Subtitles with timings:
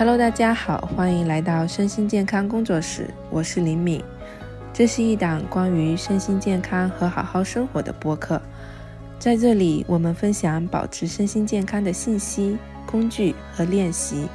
[0.00, 4.02] Hello，大家好，欢迎来到身心健康工作室，我是林敏。
[4.72, 8.40] 这是一档关于身心健康和好好生活的播客，
[9.18, 14.26] 在这里我们分享保持身心健康的信息、工具和练习。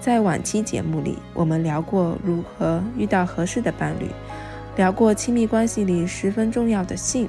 [0.00, 4.10] 在往期节目里，我们聊过如何遇到合适的伴侣，
[4.74, 7.28] 聊过亲密关系里十分重要的性。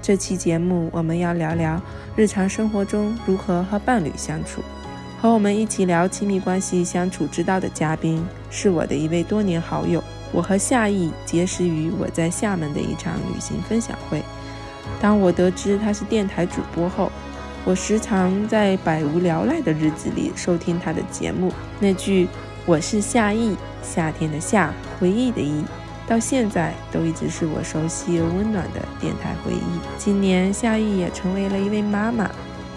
[0.00, 1.82] 这期节目我们要聊聊
[2.14, 4.62] 日常生活中如何和伴侣相处。
[5.20, 10.02] 和我们一起聊亲密关系相处之道的嘉宾是我的一位多年好友。
[10.32, 14.22] 我和夏意结识于我在厦门的一场旅行分享会。
[14.98, 17.12] 当我得知他是电台主播后，
[17.66, 21.52] 我时常在百无聊赖的日子里收听他的节目。
[21.78, 22.26] 那句
[22.64, 25.62] “我是夏意”，夏天的夏，回忆的忆，
[26.08, 29.80] 到现在都一直是我熟悉又温暖的电台回忆。
[29.98, 32.30] 今年夏意也成为了一位妈妈。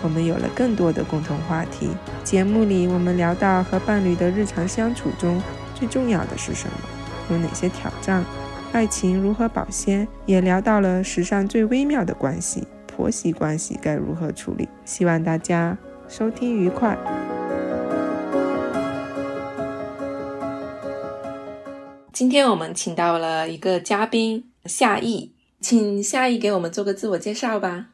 [0.03, 1.89] 我们有了更多的共同话题。
[2.23, 5.41] 节目里，我们聊到和伴侣的日常相处中
[5.73, 6.75] 最重要的是什么，
[7.31, 8.23] 有哪些挑战，
[8.73, 14.67] 爱情如何保鲜，也聊到了史上最微妙的关系——婆媳关系该如何处理。
[14.83, 15.77] 希望大家
[16.09, 16.97] 收听愉快。
[22.11, 27.92] 今天我们请到了一个嘉宾夏意，请夏意给我们做个自我介绍吧。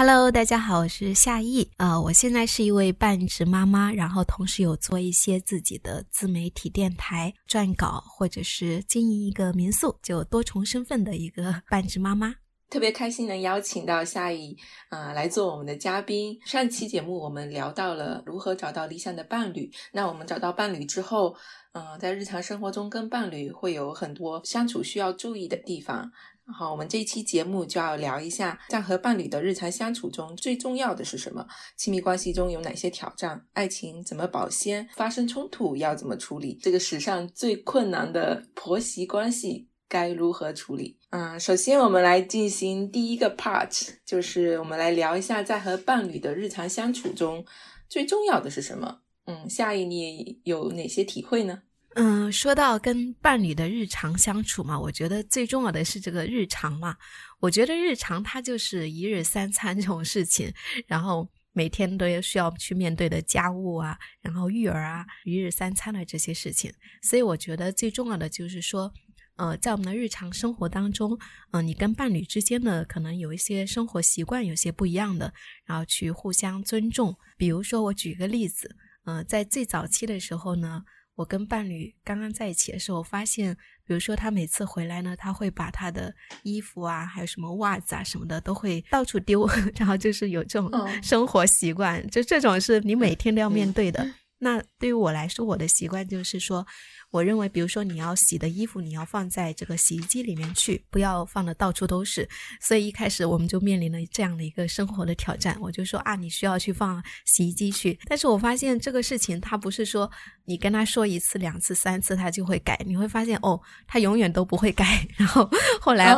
[0.00, 1.68] Hello，大家好，我是夏意。
[1.76, 12.36] 呃，我现在是一位半职妈妈，然后同时有做一些自己的自媒体电台撰稿，或者是经营一个民宿，就多重身份的一个半职妈妈。
[12.70, 14.54] 特别开心能邀请到夏意
[14.90, 16.38] 啊来做我们的嘉宾。
[16.44, 21.34] 上期节目我们聊到了如何找到理想的伴侣，那我们找到伴侣之后，
[21.72, 26.12] 嗯，在日常生活中跟伴侣会有很多相处需要注意的地方。
[26.50, 31.46] 好，我们这一期节目就要聊一下，在和伴侣的日常相处中，最重要的是什么？
[31.76, 33.46] 亲密关系中有哪些挑战？
[33.52, 34.88] 爱情怎么保鲜？
[34.96, 36.58] 发生冲突要怎么处理？
[36.62, 40.98] 这个史上最困难的婆媳关系该如何处理？
[41.10, 47.44] 嗯，首先我们来进行第一个 part，就是我们来聊一下，在和伴侣的日常相处中，
[47.90, 49.00] 最重要的是什么？
[49.26, 51.62] 嗯，夏意你有哪些体会呢？
[52.00, 56.96] 嗯，说到跟伴侣的日常相处嘛，我觉得最重要的是这个日常嘛。
[57.40, 60.48] 我觉得日常它就是一日三餐这种事情，
[60.86, 66.72] 然后每天都需要去面对的家务啊，然后育儿啊，一日三餐的这些事情。
[67.02, 68.92] 所以我觉得最重要的就是说，
[69.34, 71.18] 呃，在我们的日常生活当中，
[71.50, 77.16] 嗯，你跟伴侣之间的可能有一些生活习惯有些不一样的，然后去互相尊重。
[77.36, 80.84] 比如说，我举个例子，嗯，在最早期的时候呢。
[81.18, 83.52] 我跟伴侣刚刚在一起的时候，发现，
[83.84, 86.14] 比如说他每次回来呢，他会把他的
[86.44, 90.70] 衣服啊，还有什么袜子啊什么的，都会到处丢， 然后就是有这种
[91.02, 94.08] 生活习惯，就这种是你每天都要面对的。
[94.38, 96.66] 那对于我来说，我的习惯就是说。
[97.10, 102.28] 我认为，比如说你要洗的衣服，你要放在这个洗衣机里面去，不要放的到处都是。
[102.60, 105.56] 所以一开始我们就面临了这样的一个生活的挑战。
[105.58, 107.98] 我就说啊，你需要去放洗衣机去。
[108.04, 110.10] 但是我发现这个事情，他不是说
[110.44, 112.78] 你跟他说一次、两次、三次，他就会改。
[112.84, 115.02] 你会发现哦，他永远都不会改。
[115.16, 115.50] 然后
[115.80, 116.14] 后来，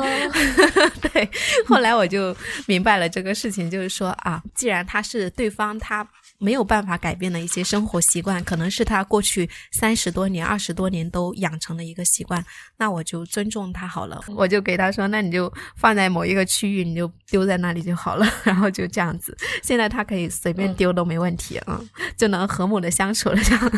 [1.01, 1.31] 对，
[1.69, 6.05] 后来我就明白了这个事情，就是说啊，既然他是对方，他。
[6.41, 12.43] 没有办法改变的一些生活习惯，可能是他过去三十多年、二十多年都养成的一个习惯。
[12.79, 18.27] 那我就尊重他好了，我就给他说：“那你就放在某一个区域，你就丢在那里就好了。
[18.43, 21.81] ”然后就这样子，现在他可以随便丢都没问题啊，
[22.17, 23.37] 就能和睦的相处了。
[23.37, 23.71] 这样。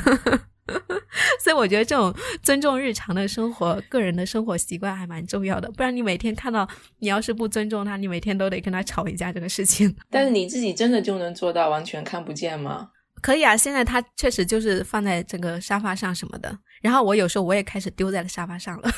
[1.42, 5.70] 所以我觉得这种尊重日常的生活、个人的生活习惯还蛮重要的。
[5.72, 6.68] 不然你每天看到
[6.98, 9.94] 你要是不尊重他，你每天都得跟他吵一架这个事情。
[10.10, 12.90] 但是你自己真的就能做到完全看不见吗？
[13.20, 16.52] 可以啊，现在他确实就是放在这个沙发上什么的。
[16.80, 18.90] 然后我有时候我也开始丢在了沙发上了，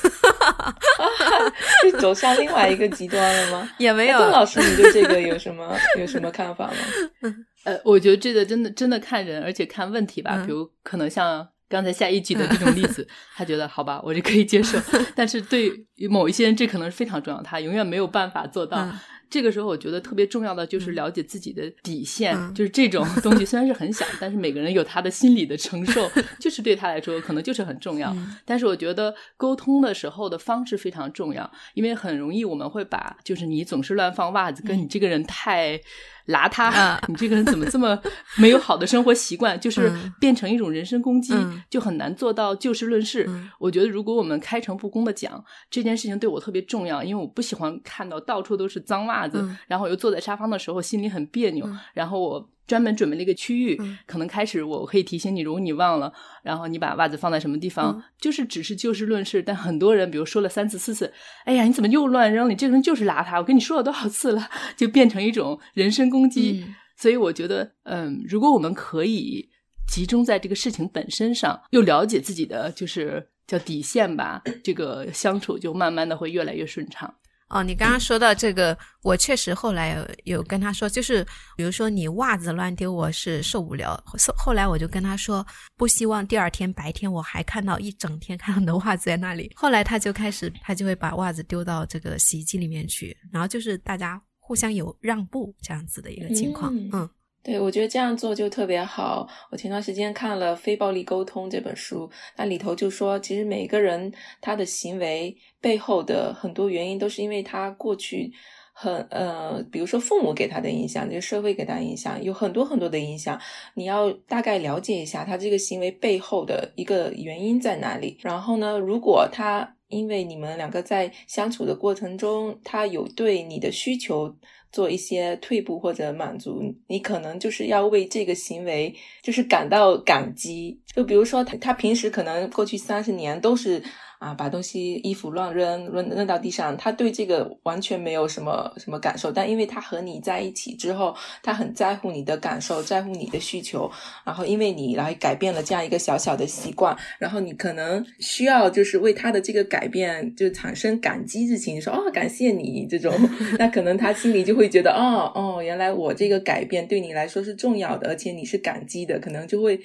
[1.83, 3.70] 就走向另外一个极端了吗？
[3.77, 4.19] 也没有。
[4.19, 7.35] 邓老师，你对这个有什么有什么看法吗？
[7.65, 10.43] 呃，我觉得这个真的真的看人，而且看问题吧。
[10.47, 11.47] 比如可能像。
[11.69, 14.78] 刚才下一举的这种例子， 他觉得好吧，我就可以接受。
[15.14, 18.88] 但是对于某一些人，这可能是非常重要，他永远没有办法做到。
[19.31, 26.08] 这个时候，我觉得特别重要的就是了解自己的底线，就是这种东西虽然是很小，但是每个人有他的心理的承受，
[26.38, 28.14] 就是对他来说可能就是很重要。
[28.44, 35.81] 但是我觉得沟通的时候的方式非常重要，因为很容易我们会把就是你总是乱放袜子，跟你这个人太。
[36.26, 37.99] 邋遢，你这个人怎么这么
[38.37, 39.59] 没有好的生活习惯？
[39.61, 41.35] 就是变成一种人身攻击，
[41.69, 43.29] 就很难做到就事论事。
[43.59, 56.12] 我觉得，如果我们开诚布公的讲这件事情对我特别重要，因为我不喜欢看到到处都是脏袜子，然后又坐在沙发的时候心里很别扭，然后我专门准备了一个区域，可能开始我可以提醒你，如果你忘了，
[56.43, 59.43] 然后你把袜子放在什么地方，就是只是就事论事。
[59.43, 61.12] 但很多人，比如说了三次四次，
[61.44, 62.49] 哎呀，你怎么又乱扔？
[62.49, 63.38] 你这个人就是邋遢！
[63.38, 66.64] 我跟你说了多少次了，就变成一种人身攻击。
[66.96, 69.49] 所以我觉得，嗯，如果我们可以
[69.88, 77.12] 集中在这个事情本身上，又了解自己的就是叫底线吧，这个相处就慢慢的会越来越顺畅。
[77.55, 81.25] 哦，你刚刚说到这个，我确实后来有有跟他说，就是
[81.56, 84.03] 比如说你袜子乱丢，我是受不了。
[84.05, 85.47] 后后来我就跟他说，
[85.77, 89.53] 不希望第二天白天我还看到一整天看到你的袜子在那里。
[89.55, 97.09] 后来他就开始，他就会把袜子丢到这个洗衣机里面去，然后就是大家互相有让步这样子的一个情况，嗯。
[97.44, 99.29] 对，我觉得这样做就特别好。
[99.50, 104.11] 我前段时间看了《非暴力沟通》这本书，那里头就说，其实每个人
[104.41, 108.32] 他的行为背后的很多原因，都是因为他过去
[108.73, 113.38] 很呃，比如说父母给他的影响，这个社会给他影响，有很多很多的影响。
[113.75, 118.17] 你要大概了解一下他这个行为背后的一个原因在哪里。
[118.23, 124.35] 然后呢，如果他因为你们两个在相处的过程中，他有对你的需求。
[124.75, 128.93] 做一些退步或者满足，你可能就是要为这个行为
[129.23, 130.81] 就是感到感激。
[130.94, 133.81] 就比如说，他他平时可能过去三十年都是。
[134.25, 139.31] 啊，把东西、衣服乱扔，扔扔到地上，他对这个完全没有什么什么感受。
[139.31, 143.91] 但因为他和你在一起之后，他很在乎你的感受，在乎你的需求。
[144.25, 153.12] 然后因为你来改变了这样一个小小的习惯，然后你可能需要就是为他的这个改变就产生感激之情，说哦，感谢你这种，
[153.59, 159.79] 那可能他心里就会觉得哦哦，原来我这个改变对你来说是重要的，而且你是感激的，可能就会。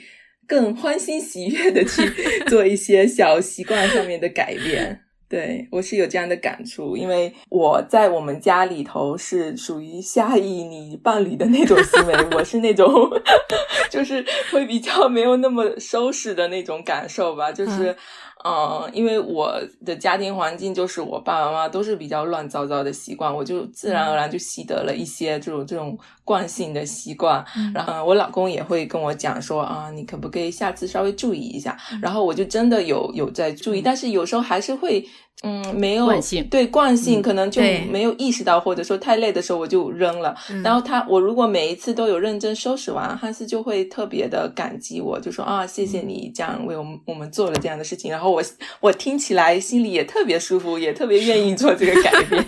[0.50, 2.02] 更欢欣喜悦的去
[2.50, 5.00] 做一些小习惯上面的改变，
[5.30, 12.90] 对我是有这样的感触，因为我在我们家里头是属于下意你伴侣的那种行为，我是那种
[13.92, 17.96] 就是会比较没有那么收拾的那种感受吧，就是。
[18.46, 26.00] 嗯，因为我的家庭环境就是我爸爸妈妈都是比较乱糟糟的习惯，我就自然而然就习得了一些这种这种
[26.30, 27.44] 惯性的习惯。
[27.74, 31.76] 然后我老公也会跟我讲说啊，你可不可以下次稍微注意一下？
[32.00, 35.04] 然后我就真的有有在注意，但是有时候还是会。
[35.42, 40.36] 嗯，没有惯性，对惯性可能就没有意识到，或者说太累的时候我就扔了。
[40.66, 48.12] 然后他，我如果每一次都有认真收拾完，汉斯就会特别的感激我，就说啊，谢谢你这样为我们我们做了这样的事情。
[48.12, 48.44] 然后我
[48.82, 52.46] 我听起来心里也特别舒服，也特别愿意做这个改变。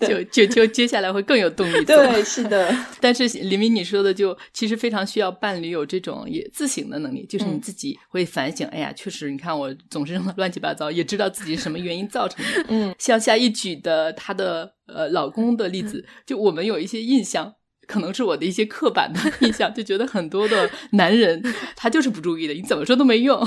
[0.00, 1.84] 就就就接下来会更有动力。
[1.84, 2.74] 对，是的。
[3.00, 8.66] 但是李明你说的，就其实非常需要伴侣有这种也自省的能力，就是你自己会反省。
[8.68, 12.08] 哎呀，确实，你看我总是乱七八糟，也知道自己什么原因。
[12.08, 17.52] 造成的，嗯，像下一举的她的呃老公的例子，就我们有一些印象，
[17.88, 21.42] 可能是我的一些刻板的印象， 就觉得很多的男人
[21.74, 23.44] 他就是不注意的，你怎么说都没用，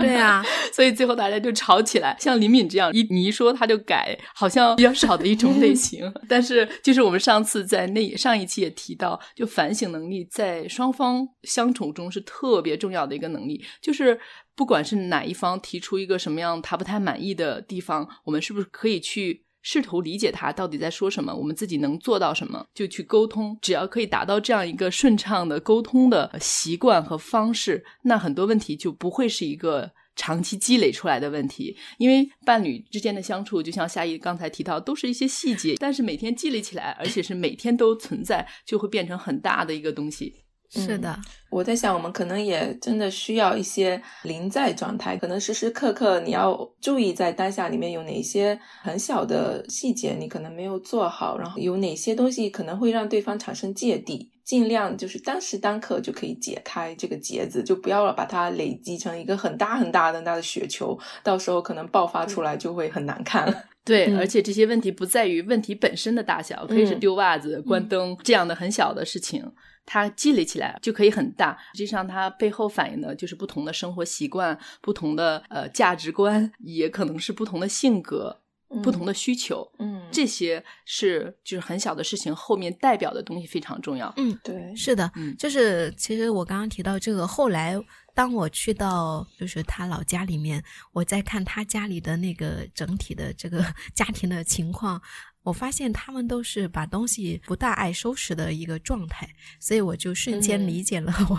[0.00, 0.42] 对啊，
[0.72, 2.16] 所以最后大家就吵起来。
[2.18, 6.12] 像李敏这样一你一说他就改，好像比较少的一种类型。
[6.28, 14.18] 但是就是我们上次在那上一期也提到，就反省能力在双方相处中是特别重要的一个能力，就是。
[14.56, 21.34] 不管是哪一方提出一个什么样他不太满意的地方，我们是不是可以去试图理解他到底在说什么？
[21.34, 23.58] 我们自己能做到什么，就去沟通。
[23.62, 31.74] 只要可以达到这样一个顺畅的沟通的习惯和方式，那很多问题就不会是一个长期积累出来的问题。
[31.96, 40.43] 因为伴侣之间的相处，就像夏意刚才提到，都是一些细节，但是每天积累起来，而且是每天都存在，就会变成很大的一个东西。
[40.80, 41.16] 是的，
[41.50, 63.46] 我在想，我们可能也真的需要一些临在状态，可能时时刻刻你要注意在当下里面有哪些很小的细节你可能没有做好，然后有哪些东西可能会让对方产生芥蒂，尽量就是当时当刻就可以解开这个结子，就不要把它累积成一个很大很大很大的雪球，到时候可能爆发出来就会很难看。
[63.84, 69.44] 对，而且这些问题不在于问题本身的大小，可以是丢袜子、关灯这样的很小的事情。
[69.86, 78.40] 它积累起来就可以很大，实际上它背后反映的就是不同的生活习惯、不同的呃价值观，也可能是不同的性格、
[78.82, 79.70] 不同的需求。
[79.78, 84.12] 嗯，这些是就是很小的事情，后面代表的东西非常重要。
[84.16, 87.78] 嗯，对，是的，嗯，就是其实我刚刚提到这个，后来
[88.14, 90.62] 当我去到就是他老家里面，
[90.92, 93.64] 我在看他家里的那个整体的这个
[93.94, 95.00] 家庭的情况。
[95.44, 99.28] 我发现他们都是把东西不大爱收拾的一个状态，
[99.60, 101.38] 所以我就瞬间理解了我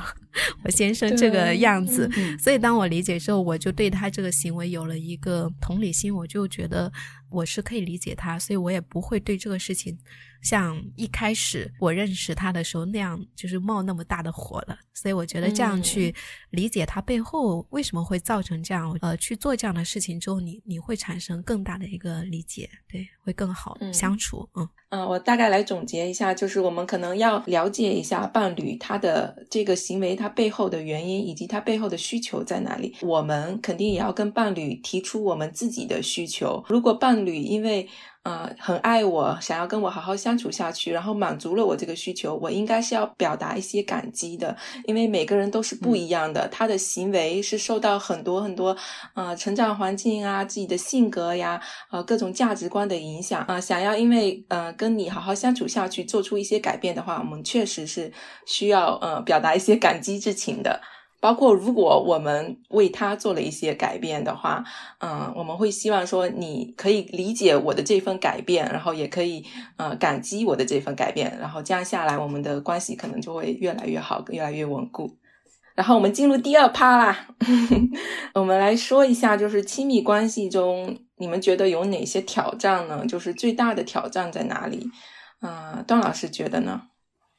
[0.63, 2.09] 我先生这个样子。
[2.39, 6.91] 所以当我理解之后，我就对他这个行为有了一个同理心，我就觉得
[7.29, 9.97] 我是可以理解他，所以我也不会对这个事情
[10.41, 14.77] 像一开始我认识他的时候那样，就是冒那么大的火了。
[14.93, 16.13] 所以我觉得这样去
[16.51, 23.77] 理解他背后为什么会造成这样，呃，去做这样的事情之后，你你会产生更大的一个理解，对，会更好。
[23.95, 32.95] 相处，嗯嗯，我大概来总结一下，就是我们可能要了解一下伴侣他的这个行为，他背后的原因以及他背后的需求在哪里。
[33.01, 36.63] 我们肯定也要跟伴侣提出我们自己的需求。
[36.69, 37.89] 如果伴侣因为
[38.25, 48.75] 呃，很爱我，想要跟我好好相处下去，然后满足了我这个需求，我应该是要表达一些感激的，因为每个人都是不一样的，他的行为是受到很多很多
[49.13, 53.61] 呃成长环境啊、自己的性格呀、呃各种价值观的影响啊。
[53.61, 58.11] 想要因为呃跟你好好相处下去，做出一些改变的话，我们确实是
[58.47, 60.81] 需要呃表达一些感激之情的。
[61.25, 64.63] 包括如果我们为他做了一些改变的话，
[64.99, 69.43] 嗯，我们会希望说你可以理解我的这份改变，然后也可以
[69.77, 75.17] 呃感激我的这份改变，然后这样下来，我们的关系可能就会越来越好，越来越稳固。
[75.73, 77.27] 然后我们进入第二趴啦，
[78.35, 83.03] 我们来说一下，就是亲密关系中你们觉得有哪些挑战呢？
[83.07, 84.87] 就是最大的挑战在哪里？
[85.41, 86.83] 嗯，段老师觉得呢？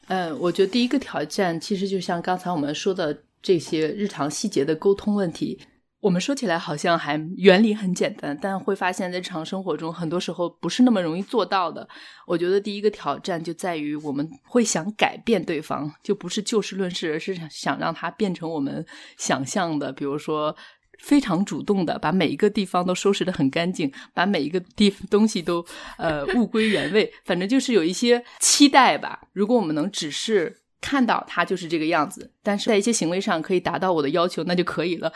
[0.09, 3.23] 嗯，我觉得第一个挑战其实就像刚才我们说的。
[3.47, 5.57] 这些日常细节的沟通问题，
[6.01, 11.89] 我们说起来好像还原理很简单，但会发现在日常生活中很多时候不是那么容易做到的。
[12.27, 18.85] 我觉得第一个挑战就在于我们会想改变对方，就不是就事论事，而是想让他变成我们
[19.17, 20.57] 想象的，比如说
[20.99, 25.65] 非常主动的把每一个地方都收拾的很干净，把每一个地东西都
[25.99, 29.29] 呃物归原位，反正就是有一些期待吧。
[29.33, 30.63] 如果我们能只是。
[30.87, 35.13] 看到他就是这个样子，但是在一些行为上可以达到我的要求，那就可以了。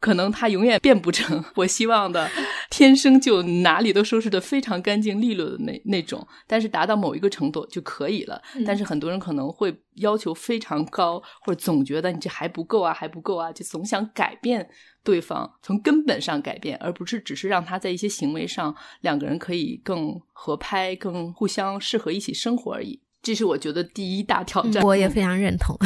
[0.00, 2.28] 可能他永远变不成 我希望的，
[2.70, 8.42] 天生就哪里都收拾的非常干净利落的那那种，但是达到某一个程度就可以了。
[8.66, 14.68] 但是很多人可能会要求非常高，或者总觉得你这还不够啊，还不够啊，就总想改变
[15.04, 23.00] 对方，从根本上改变，而不是只是让他在一些行为上两个人可以更合拍、更互相适合一起生活而已。
[23.22, 25.78] 这是我觉得第一大挑战，我也非常认同，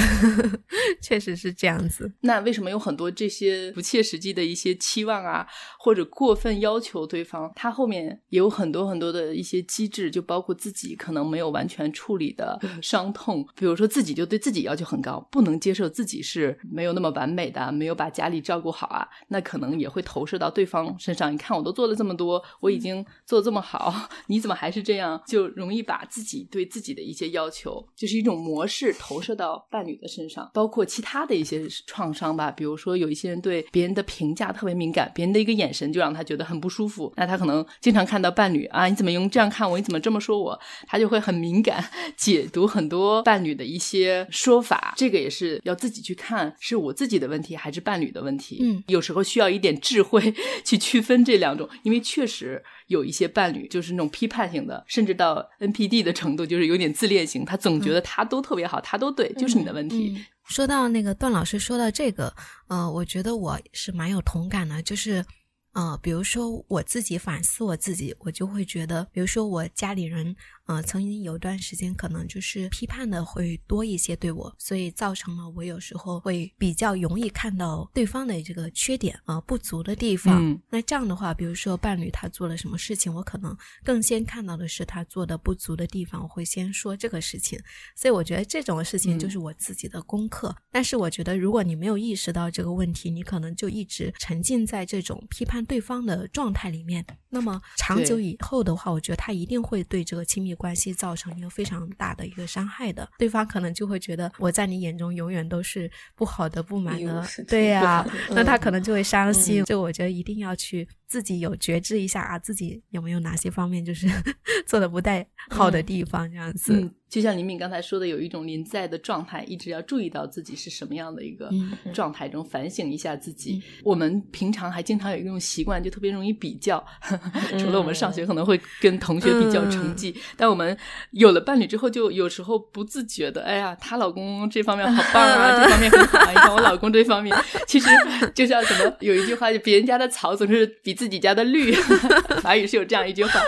[1.02, 2.10] 确实是这样子。
[2.22, 5.46] 那为什么有很多这些不切实际的一些期望啊，
[5.78, 7.52] 或者过分要求对方？
[7.54, 21.30] 他后面也有很多很多的一些机制，就包括自己可能没有完全处理的伤痛，比如说自己就对自己要求很高，不能接受自己是没有那么完美的，没有把家里照顾好啊，那可能也会投射到对方身上。
[21.30, 25.20] 你看我都做了这么多，我已经做这么好， 你怎么还是这样？
[25.28, 27.25] 就容易把自己对自己的一些。
[27.30, 32.50] 要求就是一种模式投射到伴侣的身上，包括其他的一些创伤吧。
[32.50, 37.12] 比如说，有一些人对别人的评价特别敏感，别人的一个眼神就让他觉得很不舒服。
[37.16, 39.78] 那他可能经常看到伴侣啊，你怎么用这样看我？
[39.78, 40.58] 你怎么这么说我？
[40.86, 41.84] 他就会很敏感，
[42.16, 44.94] 解读很多伴侣的一些说法。
[44.96, 48.58] 这个也是要自己去看，是我自己的问题还是伴侣的问题？
[48.60, 52.62] 嗯，有时候需要一点智慧去区分这两种，因为确实。
[52.88, 57.44] 有一些伴侣就是那种批判性的，甚至到 NPD 的程度，就是有点自恋型。
[57.44, 60.20] 他总觉得他都特别好，他都对，就是你的问题。
[60.44, 62.34] 说到那个段老师说到这个，
[62.66, 65.24] 呃，我觉得我是蛮有同感的，就是。
[65.72, 70.34] 呃，比如说我自己反思我自己，我就会觉得，比如说我家里人，
[70.66, 80.60] 呃，曾经有段时间可能就是批判的会多一些对我，所以造成了我有时候会比较容易看到对方的这个缺点啊不足的地方。
[80.70, 87.60] 那这样的话，比如说伴侣他做了什么事情，我可能更先看到的是他做的不足的地方，我会先说这个事情。
[87.94, 90.54] 所以我觉得这种事情就是我自己的功课。
[90.70, 95.56] 但是我觉得如果你没有意识到这个问题，你可能就一直沉浸在这种批判。
[95.66, 97.04] 对方的状态里面，
[97.36, 103.06] 那么长久以后的话，我觉得他一定会对这个亲密关系造成一个非常大的一个伤害的。
[103.18, 109.62] 对方可能就会觉得我在你眼中永远都是不好的、不满的，对呀， 那他可能就会伤心。
[109.66, 114.08] 就我觉得一定要去自己有觉知一下啊，自己有没有哪些方面就是
[114.66, 116.90] 做的不太好的地方，这样子。
[117.08, 121.48] 就像林敏刚才说的，有一种临在的状态，一直要注意到自己是什么样的一个
[121.94, 123.62] 状态中，反省一下自己。
[123.84, 126.84] 我们平常还经常有一种习惯，就特别容易比较。
[127.56, 130.76] 除了我们上学可能会跟同学比较成绩，但我们
[131.12, 136.30] 有了伴侣之后，就有时候不自觉的，哎呀，她老公这方面好棒啊，这方面很好啊。
[136.30, 137.34] 你看我老公这方面，
[137.68, 137.88] 其实
[138.34, 141.72] 就像什么，有一句话，就别人家的草总是比自己家的绿。
[142.42, 143.40] 法语是有这样一句话。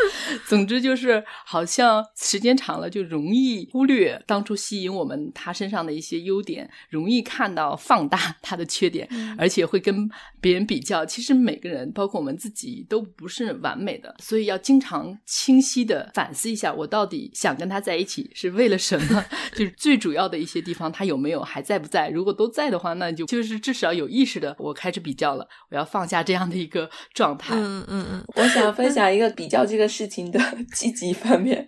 [0.47, 3.67] 总之就是，好像时间长了就容易。
[3.73, 10.09] 忽略当初吸引我们他身上的一些优点，容易看到放大他的缺点，而且会跟
[10.40, 11.07] 别人比较。
[11.07, 19.25] 其实每个人，包括我们自己，都不是完美的，所以要经常清晰的反思一下，我到底想跟他在一起是为了什么？
[19.55, 22.09] 就是最主要的一些地方，他有没有还在不在？
[22.09, 27.38] 如果都在的话，那就就是至少有意识的，我开始比较了，我要放下这样的一个状态。
[27.50, 30.40] 嗯嗯嗯，我想分享一个比较这个事情的
[30.75, 31.64] 积极方面，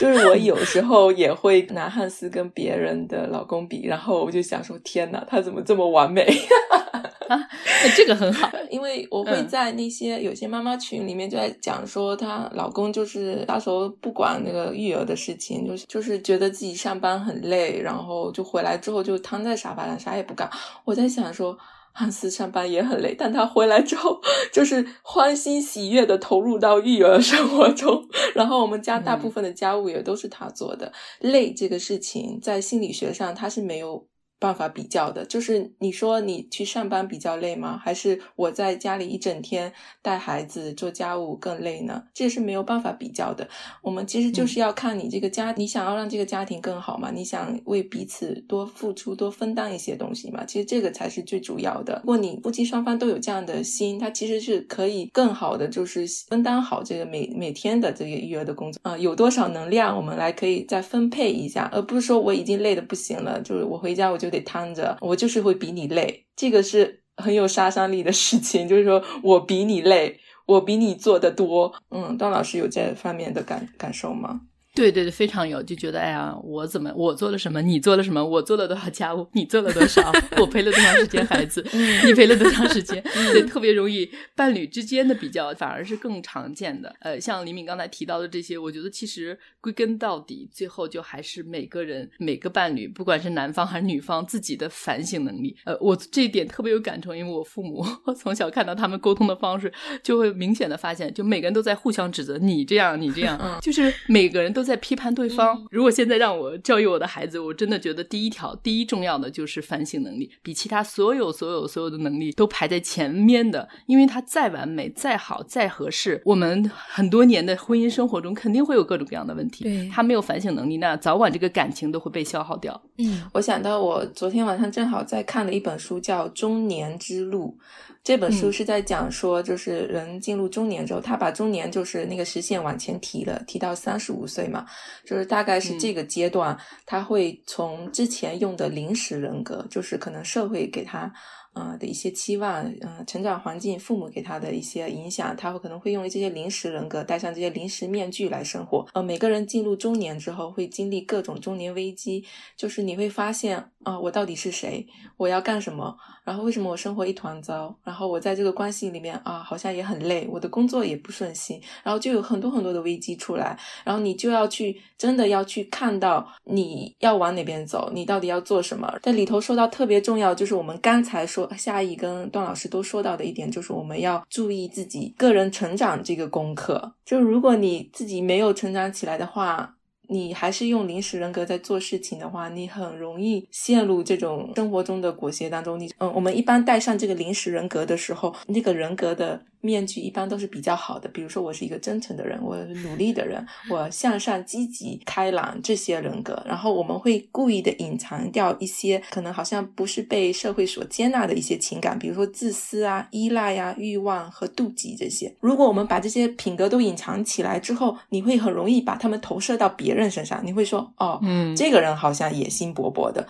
[0.00, 1.10] 就是我有时候。
[1.20, 6.24] 也会拿汉斯跟别人的老公比，然后我就想说：天哪，他怎么这么完美？
[7.96, 20.48] 这个很好， 因为我会在那些有些妈妈群里面就在讲说，她老公就是到时候不管那个育儿的事情，就是就是觉得自己上班很累，然后就回来之后就瘫在沙发上啥也不干。
[20.84, 21.56] 我在想说。
[21.92, 24.20] 汉斯上班也很累，但他回来之后
[24.52, 30.92] 就是欢欣喜悦的投入到育儿生活中，然后我们家大部分的家务也都是他做的。
[31.20, 34.09] 累这个事情在心理学上他是没有。
[34.40, 37.78] 办法比较的，就是你说你去上班比较累吗？
[37.84, 39.70] 还是我在家里一整天
[40.00, 42.02] 带孩子做家务更累呢？
[42.14, 43.46] 这是没有办法比较的。
[43.82, 47.10] 我们其实就是要看你这个家，你想要让这个家庭更好嘛？
[47.10, 50.42] 你想为彼此多付出、多分担一些东西嘛？
[50.46, 52.00] 其实这个才是最主要的。
[52.02, 58.96] 如果你夫妻双方都有这样的心，他其实是可以更好的，就是分担好这个每每天的这个育儿的工作啊。
[58.96, 64.29] 有多少能量，我们来可以再分配一下，而不是说我已经累得不行了，就是我回家我就。
[64.30, 68.68] 得摊着，我就是会比你累，这个是很有杀伤力的事情。
[68.68, 71.74] 就是说我比你累，我比你做的多。
[71.90, 74.42] 嗯，段老师有这方面的感感受吗？
[74.80, 80.10] 对对对，非常有，就觉得哎呀，我怎么我做了什么，你做了什么，我做了多少家务，你做了多少，
[80.40, 81.62] 我陪了多长时间孩子，
[82.06, 83.02] 你陪了多长时间，
[83.34, 86.94] 对，特别容易伴侣之间的比较，反而是更常见的。
[87.00, 95.54] 呃，像李敏刚才提到的这些，我觉得其实归根到底，最后就还是每个人每个伴侣，不管是男方还是女方，自己的反省能力。
[95.64, 97.84] 呃，我这一点特别有感触，因为我父母
[98.16, 99.70] 从小看到他们沟通的方式，
[100.02, 104.60] 就会明显的发现，就每个人都在互相指责，你这样，你这样，就是每个人都。
[104.60, 105.66] 都在批判对方。
[105.70, 113.68] 如果现在让我教育我的孩子，我真的觉得第一条、第一重要的就是反省能力，比其他所有、所有、所有的能力都排在前面的。
[113.86, 119.64] 因为他再完美、再好、再合适，我们很多年的婚姻生活中肯定会有各种各样的问题。
[119.64, 122.80] 对他没有反省能力，那早晚这个感情都会被消耗掉。
[122.98, 127.58] 嗯，我想到我昨天晚上正好在看了一本书，叫《中年之路》。
[128.02, 134.66] 这本书是在讲说，就是人进入中年之后，他把中年就是那个时限往前提了，提到三十五岁嘛，
[135.04, 141.12] 就是大概是这个阶段，他会从之前用的临时人格，就是可能社会给他。
[141.52, 148.86] 啊的一些期望，嗯，成长环境、父母给他的一些影响，他会可能会用这些临时人格，戴上这些临时面具来生活。
[148.94, 152.24] 呃，每个人进入中年之后，会经历各种中年危机，
[152.56, 154.86] 就是你会发现啊，我到底是谁？
[155.16, 155.96] 我要干什么？
[156.30, 157.74] 然后为什么我生活一团糟？
[157.82, 168.90] 然后我在这个关系里面啊，好像也很累，我的工作也不顺心，然后就有很多很多的危机出来，然后你就要去真的要去看到你要往哪边走，你到底要做什么？
[169.02, 171.48] 在里头说到特别重要，就是我们刚才说。
[171.56, 176.94] 夏意跟段老师都说到的一点，就是我们要注意自己个人成长这个功课。
[177.04, 179.74] 就如果你自己没有成长起来的话，
[180.10, 185.78] 你还是用临时人格在做事情的话，你很容易陷入这种生活中的裹挟当中。
[185.78, 189.40] 你嗯，我们一般带上这个临时人格的时候，那个人格的。
[189.62, 196.42] 面具一般都是比较好的，比如说我是一个真诚的人，我努力的人，我向上、积极、开朗这些人格。
[196.46, 205.30] 然后我们会故意的隐藏掉一些可能好像不是被社会所接纳的一些情感，比如说自私啊、依赖呀、欲望和妒忌这些。
[205.40, 210.40] 如果我们把这些品格都隐藏起来之后，你会很容易把他们投射到别人身上。
[210.44, 213.26] 你会说，哦，嗯，这个人好像野心勃勃的，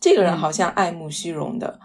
[0.00, 1.78] 这个人好像爱慕虚荣的。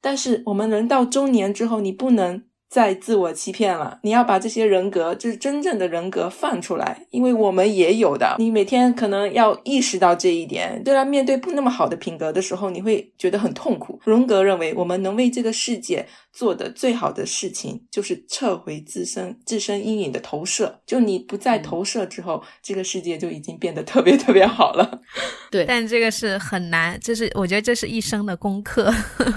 [0.00, 2.44] 但是我们人到中年之后，你不能。
[2.72, 8.36] 再自我欺骗了，你要把这些人格，就是真正的人格放出来，因为我们也有的。
[8.38, 10.80] 你每天可能要意识到这一点。
[10.82, 14.00] 虽然面对不那么好的品格的时候，你会觉得很痛苦。
[14.04, 20.80] 荣格认为，我们能为这个世界做的最好的事情就是撤回自身自身阴影的投射。
[20.86, 25.00] 就你不再投射之后，这个世界就已经变得特别特别好了。
[25.50, 28.92] 对，但这个是很难，这是我觉得这是一生的功课。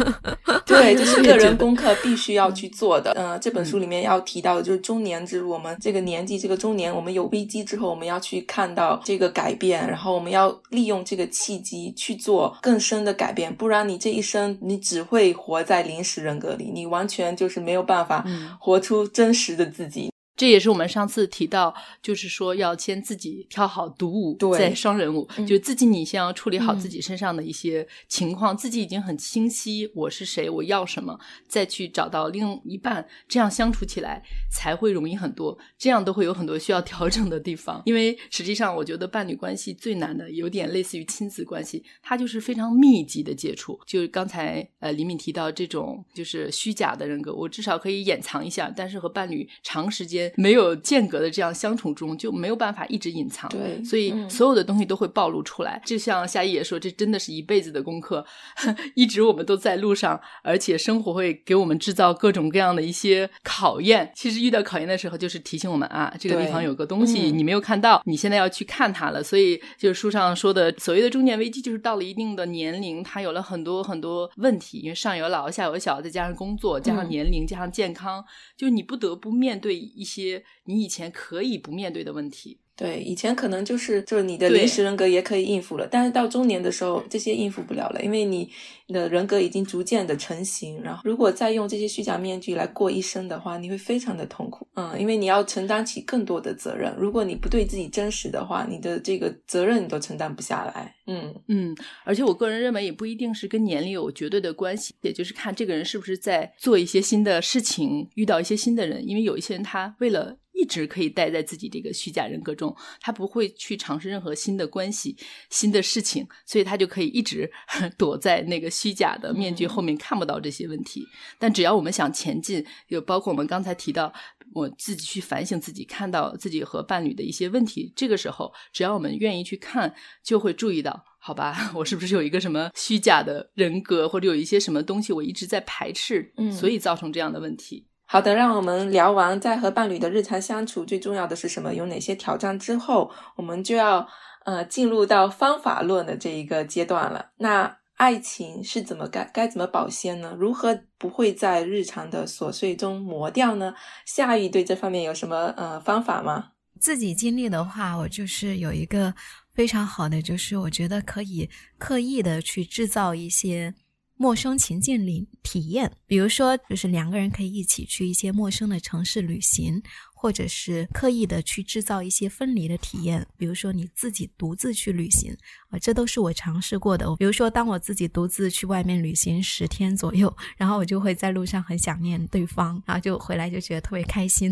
[0.65, 3.11] 对，这是个人功课，必须要去做的。
[3.15, 5.49] 嗯，这本书里面要提到的就是中年之路。
[5.49, 13.53] 我们这个年纪，这个中年，我们有危机之后，我们要去看到这个改变，然后我们要利用这个契机去做更深的改变。
[13.53, 18.25] 不然，你这一生你只会活在临时人格里，你完全就是没有办法
[18.59, 20.14] 活出真实的自己。
[20.35, 25.25] 这也是我们上次提到，就是说要先自己跳好独舞，再双人舞。
[25.47, 31.17] 就自己你先要处理好自己身上的一些情况，自己已经很清晰我是谁，我要什么，
[31.47, 34.21] 再去找到另一半，这样相处起来
[34.51, 35.57] 才会容易很多。
[35.77, 43.79] 这样都会有很多需要调整的地方，因为实际上我觉得伴侣关系最难的，有点类似于亲子关系，它就是非常密集的接触。
[43.85, 50.24] 就是刚才呃李敏提到这种就是虚假的人格，我至少可以掩藏一下，但是和伴侣长时间。
[50.35, 55.81] 没有间隔的这样相处中，就没有办法一直隐藏，对，所以所有的东西都会暴露出来。
[55.85, 58.25] 就像夏意也说，这真的是一辈子的功课，
[58.95, 64.11] 一直我们都在路上，而且生活会给我们制造各种各样的一些考验。
[64.15, 69.23] 其实遇到考验的时候，就是提醒我们啊，这个地方有个东西你没有看到，你现在要去看它了。
[69.23, 78.23] 所以就是书上说的所谓的中年危机，就是到了一定的年龄，它有了很多很多问题，因为上有老下有小，再加上工作，加上年龄，加上健康，
[78.57, 80.14] 就你不得不面对一些。
[80.15, 82.61] 些你以前可以不面对的问题。
[82.77, 88.49] 对，以前可能就是就是你的临时人格也可以应付了，但是到中年的时候，这些应付不了了，因为你
[88.89, 90.81] 的人格已经逐渐的成型。
[90.81, 94.67] 然后，如果再用这些虚假面具来过一生的话，你会非常的痛苦。
[94.75, 96.93] 嗯，因为你要承担起更多的责任。
[96.97, 100.93] 如果你不对自己真实的话，你的这个责任你都承担不下来。
[101.07, 109.07] 嗯嗯，而且我个人认为，也不一定是跟年龄有绝对的关系，也就是看这个人是不是在做一些新的事情，遇到一些新的人。
[109.07, 115.15] 因为有一些人，他为了一直可以待在自己这个虚假人格中，他不会去尝试任何新的关系、
[115.49, 117.51] 新的事情，所以他就可以一直
[117.97, 121.05] 躲在那个虚假的面具后面，看不到这些问题。
[121.37, 124.11] 但只要我们想前进，就包括我们刚才提到，
[124.53, 137.85] 我自己去反省自己，看到自己和伴侣的一些问题，这个时候，只要我们愿意去看，就会注意到，好吧， 我是不是有一个什么虚假的人格，或者有一些什么东西我一直在排斥，所以造成这样的问题。
[138.15, 144.07] 好的，让我们聊完在和伴侣的日常相处最重要的是什么，有哪些挑战之后，我们就要
[144.45, 147.31] 呃进入到方法论的这一个阶段了。
[147.39, 150.33] 那爱情是怎么该该怎么保鲜呢？
[150.39, 153.73] 如何不会在日常的琐碎中磨掉呢？
[154.05, 156.51] 夏雨对这方面有什么呃方法吗？
[156.79, 159.13] 自己经历的话，我就是有一个
[159.53, 163.73] 非常好的，就是我觉得可以刻意的去制造一些。
[164.17, 169.81] 陌生情境里体验，比如说，就是两个人可以一起去一些陌生的城市旅行，
[170.13, 173.27] 或者是刻意的去制造一些分离的体验。
[173.37, 175.35] 比如说，你自己独自去旅行
[175.69, 177.13] 啊，这都是我尝试过的。
[177.17, 184.49] 比如说，当我自己独自去外面旅行十天左右，然后我就会在路上很想念对方，然后就回来就觉得特别开心。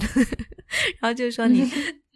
[1.00, 1.64] 然后就说你。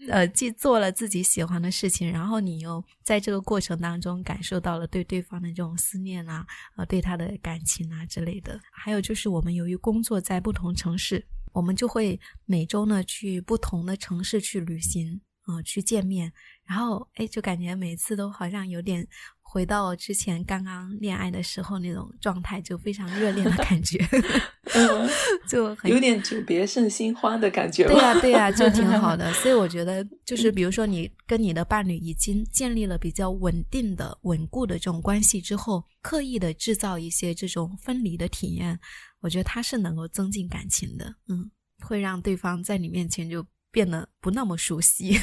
[0.08, 8.60] 呃，既做了自己喜欢的事情，然后你又在这个过程当中感受到了对对方的这种思念啊，呃，对他的感情啊之类的。
[8.72, 16.32] 还有就是，我们由于工作在不同城市，我们就会每周呢去不同的城市去旅行，啊，去见面，
[16.66, 19.08] 然后哎，就感觉每次都好像有点。
[19.50, 23.98] 回到之前刚刚恋爱的时候那种状态，就非常热恋的感觉
[25.48, 27.88] 就很有点久别胜新欢的感觉。
[27.88, 29.32] 对呀，对呀，就挺好的。
[29.42, 38.78] 所以我觉得，就是比如说你跟你的伴侣已经建立了比较稳定的、稳固的这种关系之后，刻意的制造一些这种分离的体验，
[39.22, 41.16] 我觉得它是能够增进感情的。
[41.30, 45.18] 嗯，会让对方在你面前就变得不那么熟悉。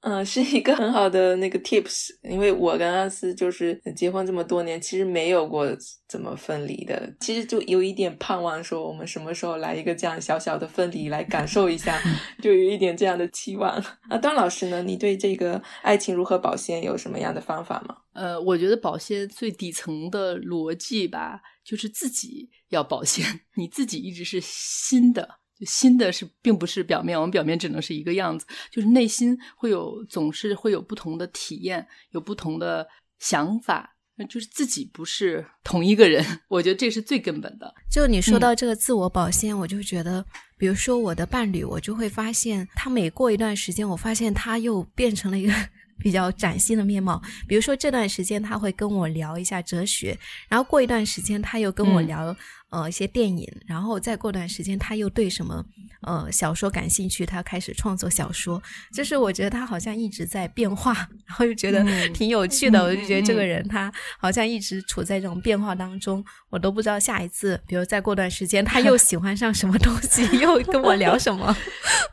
[0.00, 5.66] 嗯，是一个很好的那个 tips，因为我跟阿斯就是结婚这么多年，其实没有过
[6.08, 12.00] 怎么分离的，其实就有一点盼望说我们什么时候来一个这样小小的分离来感受一下，
[12.40, 13.70] 就有一点这样的期望。
[14.08, 17.96] 啊，段老师呢，你对这个爱情如何保鲜有什么样的方法吗？
[18.12, 25.40] 呃，我觉得保鲜最底层的逻辑吧，就是自己要保鲜， 你自己一直是新的。
[25.66, 32.86] 新的是，并不是表面，我们表面只能是一个样子，就是内心会有，总是会有不同的体验，有不同的
[33.18, 33.96] 想法，
[34.28, 36.24] 就是自己不是同一个人。
[36.48, 37.74] 我觉得这是最根本的。
[37.90, 40.24] 就你说到这个自我保鲜，我就觉得，
[40.56, 45.52] 比如说我的伴侣，我就会发现，他每过一段时间，我发现他又变成了一个。
[46.00, 50.16] 比较崭新的面貌，比如说这段时间他会跟我聊一下哲学，
[50.48, 52.32] 然后过一段时间他又跟我聊
[52.70, 55.64] 呃一些电影，然后再过段时间他又对什么
[56.02, 58.62] 呃小说感兴趣，他开始创作小说。
[58.92, 60.92] 就是我觉得他好像一直在变化，
[61.26, 62.82] 然后就觉得挺有趣的。
[62.82, 71.56] 我就觉得这个人他好像一直处在这种变化当中，我都不知道下一次，比如再过段时间他又喜欢上什么东西， 又跟我聊什么。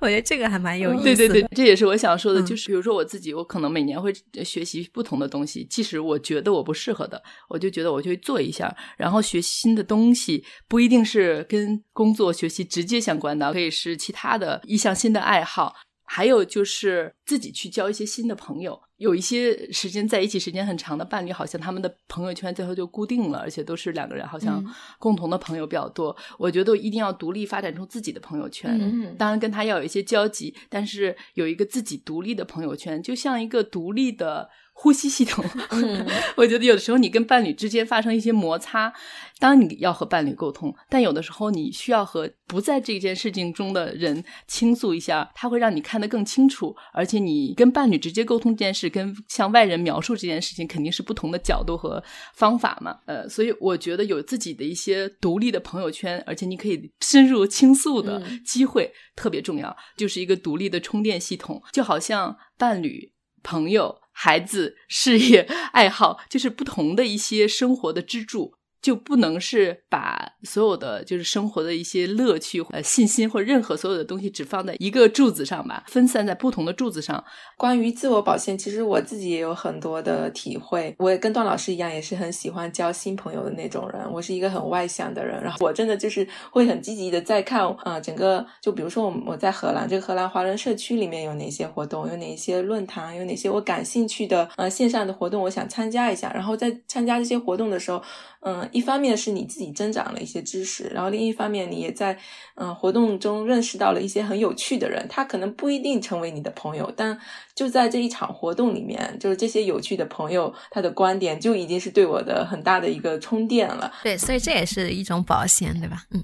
[0.01, 1.03] 我觉得这个还蛮有意思。
[1.03, 4.13] 对对对，这也是我想说的，就是比如说我自己，我可能每年会
[4.43, 15.75] 学习不同的东西，即使我觉得我不适合的，我就觉得我就会做一下，然后学新的东西，不一定是跟工作学习直接相关的，可以是其他的一项新的爱好。
[16.07, 24.63] 还有就是自己去交一些新的朋友，有一些时间在一起时间很长的伴侣，好像他们的朋友圈最后就固定了，而且都是两个人，好像
[24.99, 26.15] 共同的朋友比较多。
[26.37, 34.47] 我觉得一定要独立发展出自己的朋友圈，当然跟他要有一些交集，但是有一个自己独立的朋友圈，就像一个独立的。
[34.77, 35.43] 呼吸系统，
[36.35, 38.93] 我觉得有的时候你跟伴侣之间发生一些摩擦，
[39.39, 46.75] 当你要和伴侣沟通，但有的时候你需要和不在这件事情中的人倾诉一下，他会让你看得更清楚。
[46.93, 52.99] 而且你跟伴侣直接沟通这件事，跟向外人描述这件事情，肯定是不同的角度和方法嘛。
[53.05, 63.11] 呃，所以我觉得有自己的一些独立的朋友圈，而且你可以深入倾诉的机会特别重要，就是一个独立的充电系统，就好像伴侣、
[63.45, 64.01] 朋友。
[64.17, 65.41] 孩子、事业、
[65.73, 68.53] 爱好，就是不同的一些生活的支柱。
[68.85, 77.23] 就不能是把所有的就是生活的一些乐趣、呃信心或任何所有的东西只放在一个柱子上吧，分散在不同的柱子上。
[77.57, 80.95] 关于自我保鲜，其实我自己也有很多的体会。
[80.99, 83.99] 我也跟段老师一样，也是很喜欢交新朋友的那种人。
[84.11, 96.31] 我是一个很外向的人，然后我真的就是会很积极的在看啊，整个就比如说我我在荷兰这个荷兰华人社区里面有哪些活动，有哪些论坛，有哪些我感兴趣的呃线上的活动，我想参加一下。
[96.35, 97.99] 然后在参加这些活动的时候，
[98.41, 98.69] 嗯。
[98.75, 102.17] 一方面是你自己增长了一些知识，然后另一方面你也在
[102.55, 107.17] 嗯活动中认识到了一些很有趣的人，他可能不一定成为你的朋友，但
[107.55, 113.91] 就在这一场活动里面，就是这些有趣的朋友，他的观点就已经是对我的很大的一个充电了。
[114.03, 116.03] 对，所以这也是一种保险，对吧？
[116.11, 116.21] 嗯。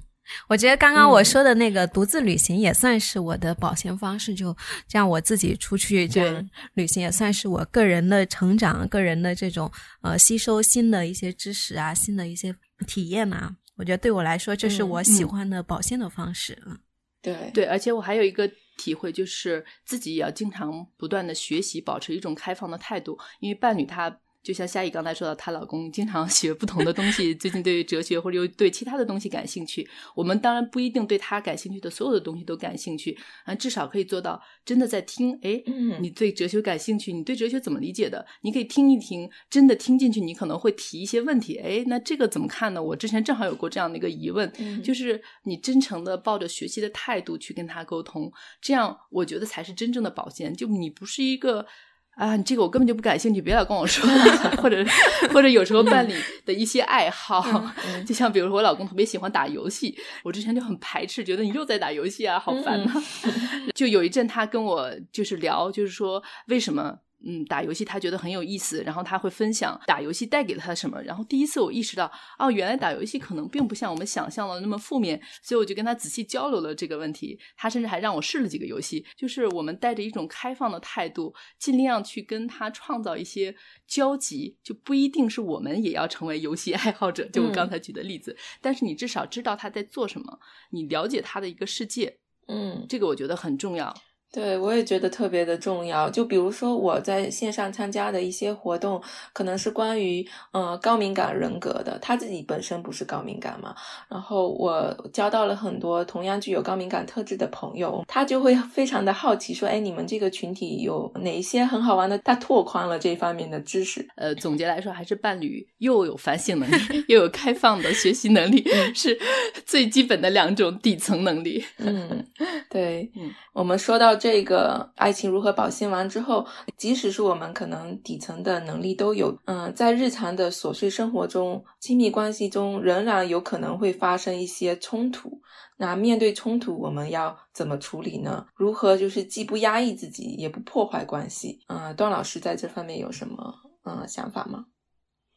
[0.47, 4.55] 我觉得刚刚我说的那个独自旅行也算是我的保鲜方式，就
[4.87, 9.69] 这样我自己出去这样旅行也算是我个人的成长、个人的这种
[10.01, 12.55] 呃吸收新的一些知识啊、新的一些
[12.87, 13.55] 体验啊。
[13.75, 16.57] 我觉得对我来说，这是我喜欢的保鲜的方式。
[16.65, 16.79] 嗯，
[17.21, 24.19] 对对，而且我还有一个体会，就是自己也要经常不断的学习，保持一种开放的态度，因为伴侣他。
[24.43, 29.87] 就像夏雨刚才说到，她老公经常 学不同的东西，最近对哲学或者又对其他的东西感兴趣。
[30.15, 35.37] 我们当然不一定对他感兴趣的所有的东西都感兴趣，啊，至少可以做到真的在听。
[35.43, 35.61] 哎，
[35.99, 38.25] 你对哲学感兴趣，你对哲学怎么理解的？
[38.41, 41.57] 你可以听一听，真的听进去，你可能会提一些问题。
[41.57, 42.81] 哎，那这个怎么看呢？
[42.81, 44.51] 我之前正好有过这样的一个疑问，
[44.81, 50.51] 就是你真诚的抱着学习的态度去跟他沟通，这样我觉得才是真正的保鲜。
[50.55, 51.67] 就你不是一个。
[52.15, 54.07] 啊，你这个我根本就不感兴趣，别老跟我说。
[54.61, 54.85] 或者
[55.33, 56.13] 或者有时候伴侣
[56.45, 57.43] 的一些爱好，
[58.05, 62.93] 就像比如说我老公特别喜欢打游戏，我之前就很排斥，觉得你又在打游戏啊，好烦呐。
[63.73, 66.99] 就有一阵他跟我就是聊，就是说为什么。
[67.25, 71.01] 嗯，打游戏他觉得很有意思，然后他会分享打游戏带给了他什么。
[71.03, 77.39] 然后第一次我意识到，哦，原来打游戏可能并不像我们想象的那么负面，所以我就跟他仔细交流了这个问题。
[77.55, 83.55] 他甚至还让我试了几个游戏，就是我们带着一种开放的态度，尽量去跟他创造一些
[83.87, 87.27] 交集，就不一定是我们也要成为游戏爱好者。
[87.29, 90.39] 就我刚才举的例子，但是你至少知道他在做什么，
[90.71, 93.95] 你了解他的一个世界，嗯，这个我觉得很重要。
[94.31, 96.09] 对，我也觉得特别的重要。
[96.09, 99.01] 就比如说我在线上参加的一些活动，
[99.33, 103.75] 可能是关于呃高敏感人格的，他自己本身不是高敏感嘛。
[104.07, 114.07] 然后我交到了很多同样具有高敏感特质的朋友，他就会非常的好奇说：“哎，你们这个群体有哪一些很好玩的？”他拓宽了这方面的知识。
[114.15, 118.63] 呃，总结来说，还是伴侣又有反省能力， 又有开放的学习能力，
[118.95, 119.19] 是
[119.65, 121.61] 最基本的两种底层能力。
[121.79, 122.25] 嗯，
[122.69, 124.20] 对，嗯，我们说到。
[124.21, 126.45] 这个爱情如何保鲜完之后，
[126.77, 135.41] 即使是我们可能底层的能力都有，嗯，在日常的琐碎生活中、亲密关系中，仍然有可能会发生一些冲突。
[135.77, 138.45] 那面对冲突，我们要怎么处理呢？
[138.53, 141.59] 如何就是既不压抑自己，也不破坏关系？
[141.65, 143.55] 嗯，段老师在这方面有什么
[143.85, 144.67] 嗯想法吗？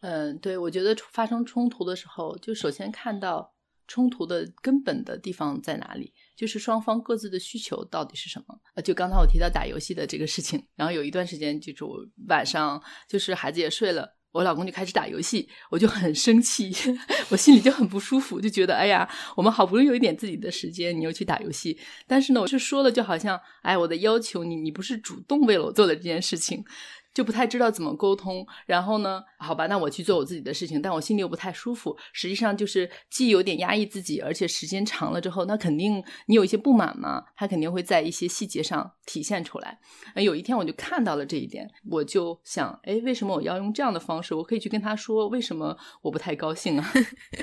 [0.03, 3.55] 嗯，对，我觉得发生冲突的时候，就首先看到
[3.89, 6.13] 冲突的根本的地方在哪里。
[6.37, 8.83] 就是双方各自的需求到底是什么？
[8.83, 16.73] 就刚才我提到打游戏的这个事情，然后有一段时间，就是我晚上就是孩子也睡了，我老公就开始打游戏，我就很生气，
[17.31, 21.79] 我心里就很不舒服，就觉得哎呀，我们好不容易有一点自己的时间，你又去打游戏。
[22.07, 26.65] 但是呢，我是说了，就好像哎，我的要求你，你不是主动为了我做的这件事情。
[27.15, 31.97] 就不太知道怎么沟通，然后呢，好吧，那我去做我自己的事情，但我心里又不太舒服。
[32.13, 39.79] 实际上就是既有点压抑自己，而且时间长了之后，那肯定你有一些不满嘛，他肯定会在一些细节上体现出来。
[40.17, 44.35] 有一天我就看到了这一点，我就想，哎，为什么我要用这样的方式？
[44.35, 46.93] 我可以去跟他说，为什么我不太高兴啊？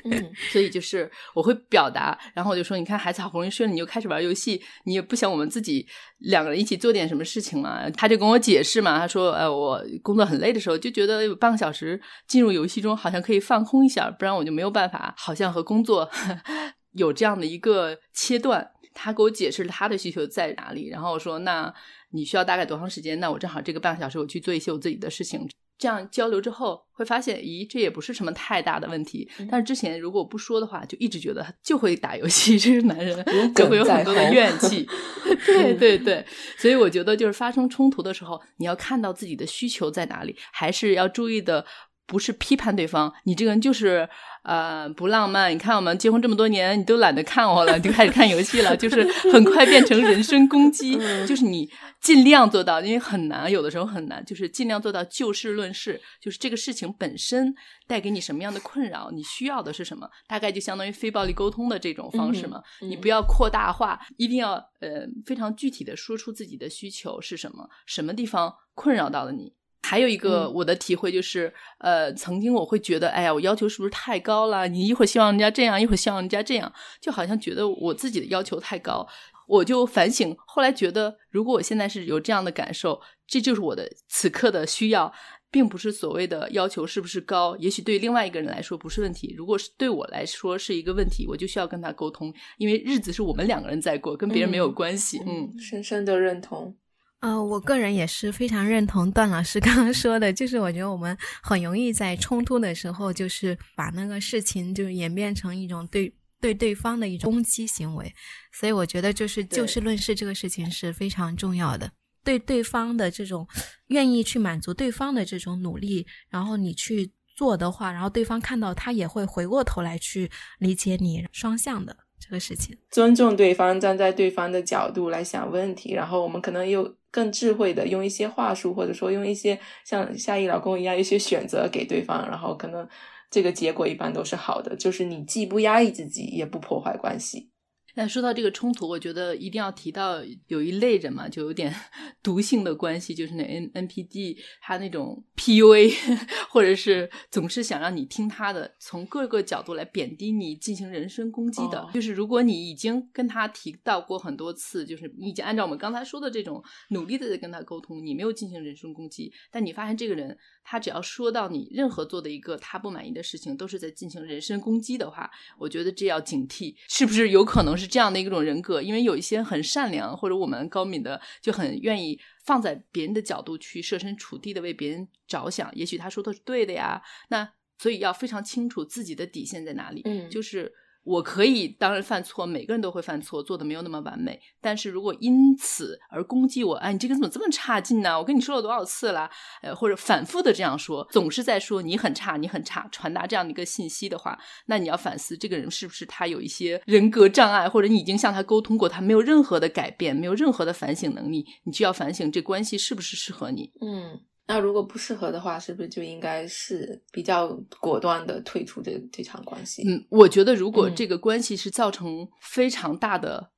[0.03, 7.89] 嗯， 所以就是我会表达，然后我就说，你看孩子好不容易睡了，你就开始玩游戏，你也不想我们自己两个人一起做点什么事情嘛？
[7.91, 9.60] 他就跟我解释嘛，他说，呃。
[9.61, 16.09] 我工作很累的时候，就觉得有半个小时进入游戏中，好像可以放空一下，不然我就没有办法，好像和工作
[16.93, 18.71] 有这样的一个切断。
[18.93, 21.73] 他给我解释他的需求在哪里，然后我说：“那
[22.09, 23.17] 你需要大概多长时间？
[23.21, 25.47] 那我正好这个半个小时，我去做一些我自己的事情。”
[25.81, 29.27] 这样交流之后，会发现，咦，这也不是什么太大的问题。
[29.49, 34.87] 但是之前如果不说的话，就一直觉得就会打游戏，这个男人就会有很多的怨气。
[35.43, 36.23] 对对对，
[36.59, 41.65] 所以我觉得就是发生冲突的时候，你要看到自己的需求在哪里，还是要注意的，
[42.11, 44.07] 不是批判对方，你这个人就是。
[44.43, 45.53] 呃，不浪漫。
[45.53, 50.97] 你看，我们结婚这么多年，你都懒得看我了，就开始看游戏了，就是很快变成人身攻击。
[51.27, 51.69] 就是你
[52.01, 56.01] 尽量做到，因为很难，有的时候很难，就是尽量做到就事论事。
[56.19, 57.53] 就是这个事情本身
[57.85, 60.09] 带给你什么样的困扰，你需要的是什么？
[60.27, 62.59] 大概就相当于非暴力沟通的这种方式嘛。
[62.79, 69.53] 你不要扩大化，一定要呃非常具体的说出自己的需求是什么，什么地方困扰到了你。
[69.91, 74.65] 还有一个我的体会就是，呃，曾经我会觉得，哎呀，我要求是不是太高了？
[74.65, 79.05] 你一会儿希望人家这样，一会儿希望人家这样，就好像觉得我自己的要求太高。
[79.49, 85.11] 我就反省，后来觉得，如果我现在是有这样的感受，这就是我的此刻的需要，
[85.51, 87.57] 并不是所谓的要求是不是高。
[87.57, 95.19] 也许对另外一个人来说不是问题，如果是对我来说是一个问题，我就需要跟他沟通，因为日子是我们两个人在过，跟别人没有关系。
[95.27, 96.77] 嗯，深深的认同。
[97.21, 108.11] 呃，我个人也是非常认同段老师 刚刚说的，就是我觉得我们很容易在冲突的时候，就是把那个事情就演变成一种对对对方的一种攻击行为，
[108.51, 111.91] 所以我觉得就是就事论事这个事情是非常重要的，
[112.23, 113.47] 对对方的这种
[113.87, 126.95] 愿意去满足对方的这种努力，然后你去做的话，然后对方看到他也会回过头来去理解你双向的这个事情，尊重对方，站在对方的角度来想问题，然后我们可能又。
[127.13, 132.87] 更智慧的用一些话术，或者说用一些像夏意老公一样一些选择给对方，然后可能
[133.29, 137.49] 这个结果一般都是好的，就是你既不压抑自己，也不破坏关系。
[137.95, 141.75] 那说到这个冲突，我觉得一定要提到有一类人嘛，就有点
[142.23, 145.89] 毒性的关系，就是那 N N P D，他那种 P U A，
[146.51, 151.89] 或者是总是想让你听他的，从各个角度来贬低你，进行人身攻击的。
[151.91, 165.27] 就是如果你已经跟他提到过很多次，就是你已经按照我们刚才说的这种努力的在跟他沟通，你没有进行人身攻击，但你发现这个人他只要说到你任何做的一个他不满意的事情，都是在进行人身攻击的话，
[165.57, 167.75] 我觉得这要警惕，是不是有可能？
[167.75, 175.73] 是这样的一种人格，因为有一些很善良或者我们高敏的，就很愿意放在别人的角度去设身处地的为别人着想。
[175.75, 180.01] 也许他说的是对的呀，那所以要非常清楚自己的底线在哪里。
[180.05, 180.73] 嗯，就是。
[181.03, 184.39] 我可以当然犯错，每个人都会犯错，做的没有那么完美。
[184.61, 188.17] 但是如果因此而攻击我，哎，你这个人怎么这么差劲呢？
[188.17, 189.29] 我跟你说了多少次了？
[189.63, 194.37] 呃，或者反复的这样说，总是在说你很差，你很差，传达这样的一个信息的话，
[194.67, 203.71] 那你要反思这个人是不是他有一些人格障碍，或者你已经向他沟通过，他没有任何的改变，没有任何的反省能力，你就要反省这关系是不是适合你？
[203.81, 204.21] 嗯。
[204.47, 207.47] 那如果不适合的话，是不是就应该是比较
[207.79, 209.81] 果断的退出这这场关系？
[209.87, 213.51] 嗯，我觉得如果这个关系是造成非常大的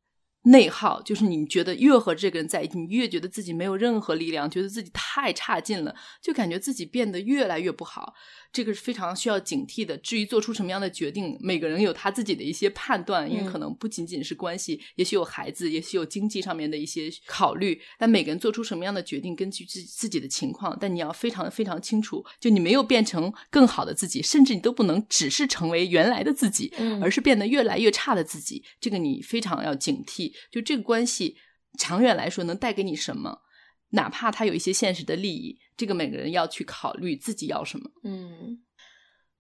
[0.43, 8.13] 内耗，就是你觉得越和这个人在一起，你越觉得自己没有任何力量，觉得自己太差劲了，就感觉自己变得越来越不好。
[8.51, 9.97] 这个是非常需要警惕的。
[9.97, 17.82] 至于做出什么样的决定，每个人有他自己的一些判断，因为可能不仅仅是关系，也许有孩子，也许有经济上面的一些考虑。
[17.97, 20.77] 但每个人做出什么样的决定，根据自自己的情况。
[20.79, 28.63] 但你要非常非常清楚，就你没有变成更好的自己，甚至你都不能只是成为原来的自己，而是变得越来越差的自己。
[28.79, 30.33] 这个你非常要警惕。
[30.52, 31.38] 就这个关系，
[31.78, 33.41] 长远来说能带给你什么？
[33.89, 35.60] 哪怕他有一些现实的利益。
[35.76, 37.89] 这个每个人要去考虑自己要什么。
[38.04, 38.63] 嗯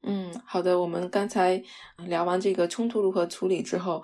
[0.01, 0.79] 嗯，好的。
[0.79, 1.63] 我们刚才
[2.07, 4.03] 聊完这个冲突如何处理之后，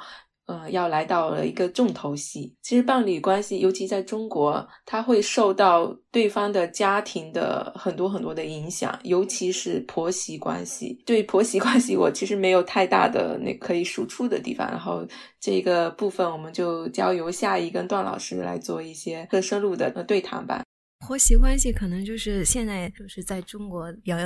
[0.49, 2.55] 呃，要来到了一个重头戏。
[2.63, 10.99] 其实伴侣关系，尤其在中国，它会受到对方的家庭的很多很多的影响，尤其是婆媳关系。
[11.05, 14.67] 对婆媳关系，我其实没有太大的那可以输出的地方。
[14.67, 15.05] 然后
[15.39, 20.63] 这个部分，我们就交由夏怡跟段老师来做一些更深入的对谈吧。
[20.99, 24.17] 婆媳关系可能就是现在就是在中国比较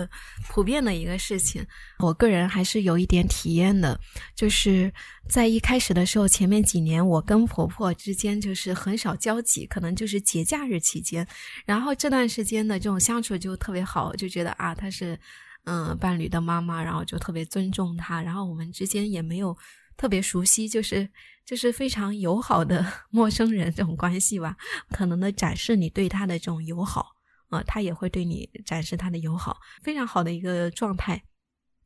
[0.50, 1.66] 普遍的一个事情。
[2.00, 3.98] 我个人还是有一点体验的，
[4.36, 4.92] 就是
[5.30, 11.26] 在一开始的时候，前面几年我跟婆婆之间就是很少交集，可能就是节假日期间。
[11.66, 15.18] 然后这段时间的这种相处就特别好，就觉得啊，她是
[15.66, 19.56] 嗯伴侣的妈妈，然后就特别尊重她，然后我们之间也没有。
[19.96, 21.10] 特别熟悉，就是
[21.46, 24.56] 就是非常友好的 陌生人这种关系吧，
[24.90, 27.08] 可能的展示你对他的这种友好
[27.50, 31.24] 啊，他也会对你展示他的友好，非常好的一个状态。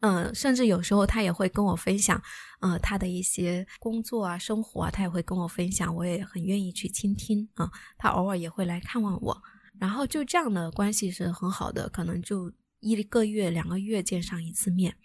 [0.02, 2.22] 嗯，甚至有时候他也会跟我分享，
[2.60, 7.68] 呃，他的一些工作啊、生活啊，他也会跟我分享，我也很愿意去倾听啊。
[7.98, 9.36] 他偶尔也会来看望我，
[9.80, 14.96] 然后就这样的关系是很好的，可能就一个月、两个月见上一次面。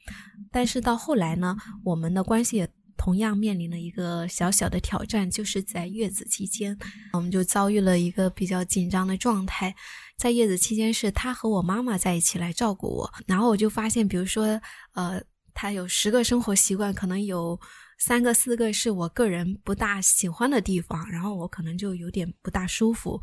[0.51, 2.69] 但是到后来呢，我们的关系。
[3.03, 6.79] 同样面临了一个小小的挑战，就是在月子期间，
[7.15, 9.75] 我们就遭遇了一个比较紧张的状态。
[10.17, 14.45] 在月子期间，是他和我妈妈在一起来照顾我，然后我就发现，比如说，
[14.93, 15.21] 呃，
[15.53, 17.59] 他有十个生活习惯，可能有
[17.99, 23.21] 三个、四个是我个人不大喜欢的地方，然后我可能就有点不大舒服。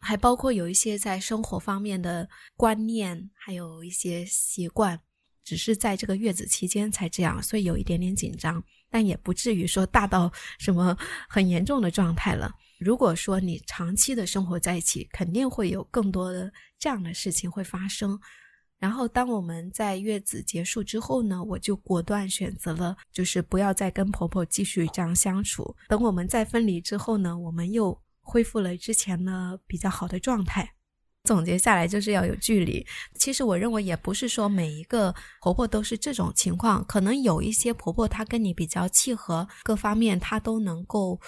[0.00, 2.26] 还包括有一些在生活方面的
[2.56, 4.98] 观念，还有一些习惯，
[5.44, 8.64] 只是在这个月子期间才这样，所以有一点点紧张。
[8.90, 10.96] 但也不至于说大到什么
[11.28, 12.50] 很严重的状态了。
[12.78, 18.18] 如果说你长期的生活在一起，肯定会有更多的这样的事情会发生。
[18.78, 25.74] 然后，当我们在月子结束之后呢，我就果断选择了，就是不要再跟婆婆继续这样相处。
[25.88, 30.77] 等我们在分离之后呢，我们又恢复了之前呢比较好的状态。
[31.28, 32.84] 总结下来就是要有距离。
[33.20, 41.20] 其实我认为也不是说每一个婆婆都是这种情况，可能有一些婆婆她跟你比较契合，各方面她都能够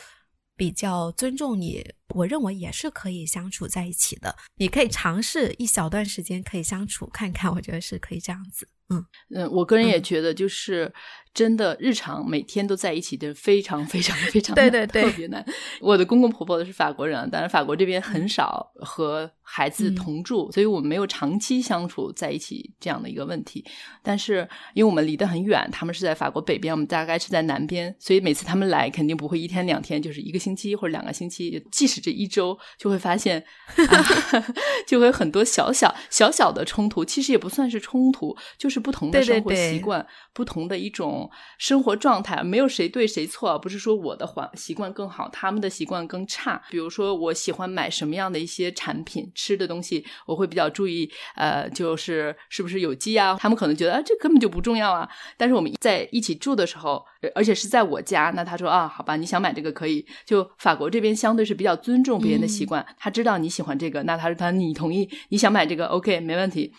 [0.57, 1.84] 比较尊重你。
[2.15, 4.35] 我认为也是可以相处在一起的。
[4.57, 8.69] 你可以尝试一小段时间可以相处看看，我觉得是可以这样子。
[8.93, 9.05] 嗯
[9.37, 10.93] 嗯，我个人也觉得就是。
[11.33, 15.47] 真的，日常每天都在一起的非常非常非常对对对特别难。
[15.81, 23.65] 我的公公婆婆都是法国人，但是法国这边很少和孩子同住，所以我们没有长期相处在一起这样的一个问题。
[24.03, 24.39] 但是
[24.75, 31.65] 因为我们离得很远，他们是在法国北边，我们大概是在南边，所以每次他们来肯定不会一天两天，就是一个星期或者两个星期。
[31.71, 33.45] 即使这一周，就会发现
[34.87, 41.31] 就会很多小小小小的冲突，其实也不算是冲突，就是不同的生活习惯，不同的一种。
[41.59, 46.61] 生活状态没有谁对谁错，不是说我的环习惯更好，他们的习惯更差。
[46.71, 53.37] 比如说，我喜欢买什么样的一些产品、吃的东西，我会比较注意，呃，就是是不是有机啊？
[53.39, 55.09] 他们可能觉得啊，这根本就不重要啊。
[55.37, 57.05] 但是我们在一起住的时候，
[57.35, 60.07] 而且是在我家，那他说啊，好吧，你想买这个可以。
[60.25, 66.73] 就法国这边相对是比较尊重别人的习惯，他知道你喜欢这个，那他说他你同意，你想买这个，OK，没问题。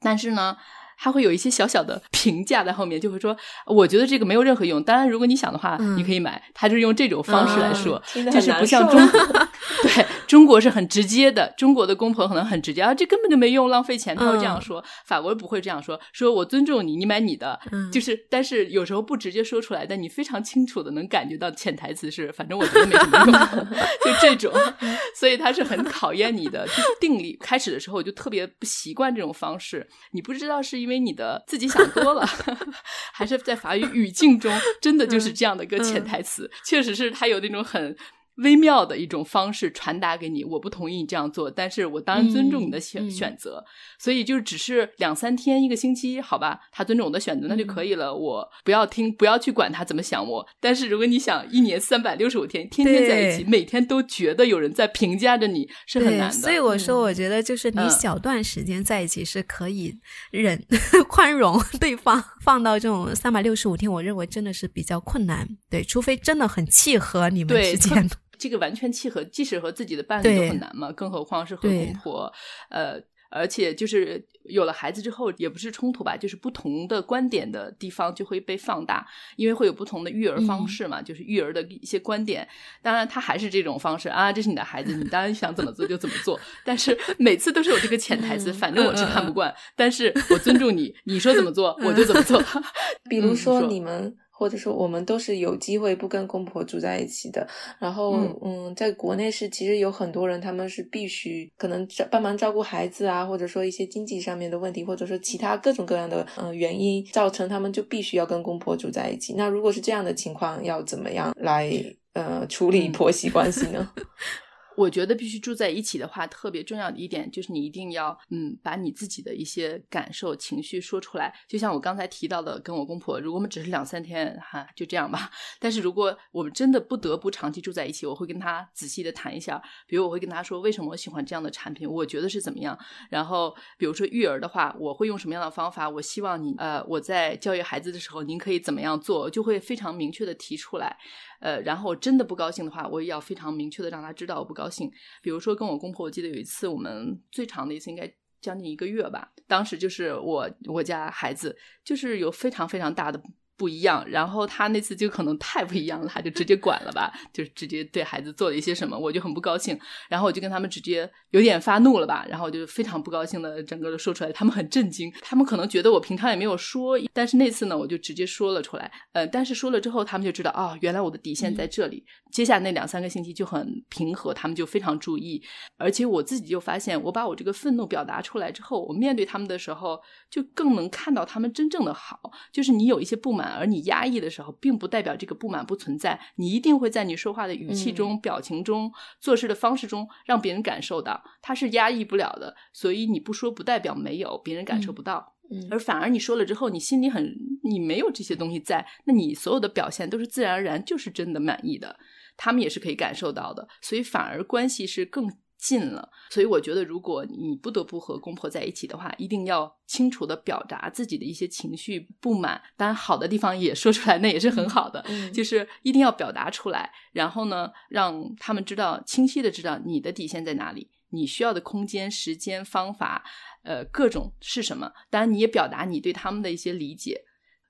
[0.00, 0.56] 但是呢。
[0.98, 3.36] 他会有一些小小的评价在后面，就会说
[3.68, 4.82] ：“我觉得这个没有任何用。
[4.82, 9.20] 当然，如果你想的话，你可以买。”他就用这种方式来说，就是不像中国，
[9.84, 11.52] 对中国是很直接的。
[11.56, 14.16] 中国的公婆可能很直接啊，这根本就没用，浪费钱。
[14.16, 14.82] 他会这样说。
[15.04, 17.58] 法国不会这样说，说我尊重你，你买你的。
[17.92, 23.66] 就是，但是有时候不直接说出来，但你非常清楚的能感觉到潜台词是，反正我觉得没什么用，
[24.04, 24.52] 就这种。
[25.18, 26.66] 所以他是很考验你的
[27.00, 27.36] 定力。
[27.40, 30.76] 开始的时候我就特别不习惯这种方式，你不知道是。
[30.76, 32.24] 因为你的自己想多了，
[33.14, 37.96] 还是在法语语境中，真的就是这样的一个潜台词，确实是他有那种很。
[38.36, 43.64] 微妙的一种方式传达给你，我不同意你这样做，但是我当然尊重你的选选择，
[43.98, 48.14] 所以就只是两三天、一个星期，好吧，他尊重我的选择，那就可以了。
[48.14, 50.46] 我不要听，不要去管他怎么想我。
[50.60, 56.32] 但是如果你想一年三百六十五天，天天在一起，每天都觉得有人在评价着你，是很难的。
[56.32, 59.94] 所以我说，我觉得就是你小段时间在一起是可以
[60.30, 60.62] 忍
[61.08, 65.48] 宽容对方，放到这种三百六十五天，我认为真的是比较困难。
[65.70, 68.08] 对，除非真的很契合你们之间。
[68.38, 72.32] 这个完全契合，即使和自己的伴侣都很难嘛，更何况是和公婆。
[72.70, 79.04] 呃，而且就是有了孩子之后，也不是冲突吧，就是不同的观点的地方就会被放大，
[79.36, 82.46] 因为会有不同的育儿方式嘛，就是育儿的一些观点。
[82.82, 86.38] 当然，他还是这种方式啊，这是你的孩子，你当然想怎么做就怎么做。
[86.64, 92.40] 但是每次都是有这个潜台词，反正我是看不惯，但是我尊重你，你说怎么做我就怎么做。
[93.10, 94.16] 比如说你们。
[94.38, 97.46] 或者说我们都是有机会不跟公婆住在一起的。
[97.78, 109.34] 然后，嗯，在国内是其实有很多人，他们是必须可能帮忙照顾孩子啊，或者说一些经济上面的问题，或者说其他各种各样的嗯原因，造成他们就必须要跟公婆住在一起。
[109.36, 111.72] 那如果是这样的情况，要怎么样来
[112.12, 113.90] 呃处理婆媳关系呢？
[114.76, 121.34] 我觉得必须住在一起的话，特别重要的一点就是你一定要，嗯，把你自己的一些感受、情绪说出来。
[121.48, 125.30] 就像我刚才提到的，跟我公婆，如果我们只是两三天，哈，就这样吧。
[125.58, 129.62] 但是如果我们真的不得不长期住在一起，我会跟他仔细的谈一下。
[129.86, 132.78] 比如我会跟他说，为什么我喜欢这样的产品，我觉得是怎么样。
[133.10, 135.88] 然后比如说育儿的话，我会用什么样的方法？
[135.88, 139.30] 我希望你，呃，我在教育孩子的时候，您可以怎么样做？
[139.30, 140.96] 就会非常明确的提出来。
[141.40, 144.90] 呃，然后真的不高兴的话，我也要非常明确的让他知道我不高兴。
[145.22, 153.20] 比如说跟我公婆，我记得有一次我们最长的一次应该将近一个月吧，当时就是我我家孩子就是有非常非常大的。
[153.56, 159.78] 不一样，然后他那次就可能太不一样了，他就直接管了吧，就直接对孩子做了一些什么，我就很不高兴，
[160.08, 175.42] 然后我就跟他们直接有点发怒了吧，然后我就非常不高兴的整个的说出来，他们很震惊，他们可能觉得我平常也没有说，但是那次呢，我就直接说了出来，呃，但是说了之后，他们就知道啊，原来我的底线在这里，接下来那两三个星期就很平和，他们就非常注意，
[175.78, 179.98] 而且我自己就发现，我把我这个愤怒表达出来之后，我面对他们的时候，
[180.30, 182.20] 就更能看到他们真正的好，
[182.52, 183.45] 就是你有一些不满。
[183.52, 192.54] 而你压抑的时候，并不代表这个不满不存在，你一定会在你说话的语气中、表情中、做事的方式中，让别人感受到他是压抑不了的。
[192.72, 195.34] 所以你不说，不代表没有别人感受不到，
[195.70, 201.98] 而反而你说了之后，你心里很，你没有这些东西在，那你所有的表现都是自然而然，就是真的满意的，
[202.36, 205.30] 他们也是可以感受到的，所以反而关系是更。
[205.58, 212.60] 近了，所以我觉得，如果你不得不和公婆在一起的话，一定要清楚的表达自己的一些情绪不满。
[212.76, 215.04] 当然，好的地方也说出来，那也是很好的。
[215.32, 223.24] 就是一定要表达出来，然后呢，让他们知道，清晰的知道你的底线在哪里，你需要的空间、时间、方法，
[223.62, 224.92] 呃，各种是什么。
[225.10, 227.22] 当然，你也表达你对他们的一些理解。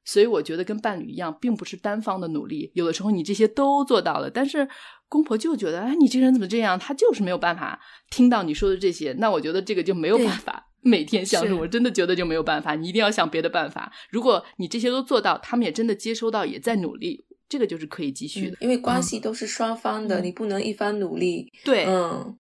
[0.09, 2.71] 所以我觉得跟伴侣一样，并不是单方的努力。
[2.75, 4.69] 有的时候你这些都做到了，但是
[5.09, 6.79] 公婆就觉得，哎，你这个人怎么这样？
[6.79, 7.81] 他就是没有办法
[8.11, 9.15] 听到你说的这些。
[9.19, 11.59] 那我觉得这个就没有办法每天相处。
[11.59, 13.93] 我真的觉得就没有办法，你一定要想别的办法。
[14.11, 18.57] 如果你这些都做到，他们也真的接收到，也在努力，这个就是可以继续的。
[18.61, 21.53] 因为关系都是双方的，你不能一方努力。
[21.65, 22.37] 对，嗯。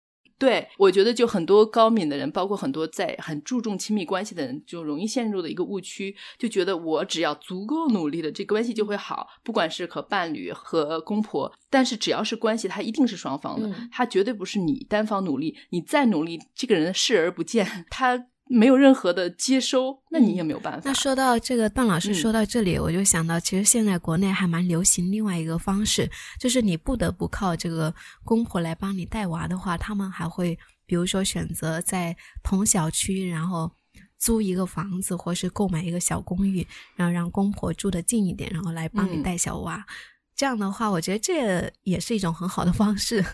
[0.40, 18.29] 对，我觉得就很多高敏的人，包括很多在很注重亲密关系的人，就容易陷入的一个误区，就觉得我只要足够努力的，这关系就会好，不管是和伴侣、和公婆，但是只要是关系，它一定是双方的，它绝对不是你单方努力，你再努力，这个人视而不见，他。
[18.52, 20.80] 没有任何的接收，那你也没有办法。
[20.84, 27.94] 那说到这个，段老师说到这里，我就想到，其实现在国内还蛮流行另外一个方式，就是你不得不靠这个
[28.24, 33.70] 公婆来帮你带娃的话，他们还会比如说选择在同小区，然后
[34.18, 39.86] 租一个房子，或是购买一个小公寓，然后让公婆住的近一点，然后来帮你带小娃。
[40.34, 43.24] 这样的话，我觉得这也是一种很好的方式。